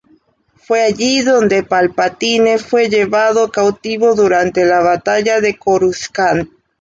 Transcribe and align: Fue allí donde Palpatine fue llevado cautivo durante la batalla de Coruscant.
Fue 0.55 0.81
allí 0.83 1.21
donde 1.21 1.61
Palpatine 1.61 2.57
fue 2.57 2.89
llevado 2.89 3.51
cautivo 3.51 4.15
durante 4.15 4.65
la 4.65 4.79
batalla 4.79 5.41
de 5.41 5.59
Coruscant. 5.59 6.49